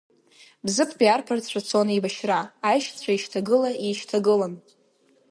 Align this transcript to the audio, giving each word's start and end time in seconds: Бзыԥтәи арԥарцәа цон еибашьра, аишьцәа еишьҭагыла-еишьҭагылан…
Бзыԥтәи 0.65 1.13
арԥарцәа 1.13 1.61
цон 1.67 1.87
еибашьра, 1.93 2.39
аишьцәа 2.69 3.09
еишьҭагыла-еишьҭагылан… 3.11 4.53